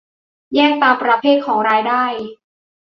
[0.55, 2.03] แยกตามประเภทของรายได้